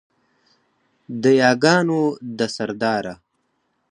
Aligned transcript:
د 1.21 1.23
یاګانو 1.41 2.01
ده 2.37 2.47
سرداره 2.55 3.13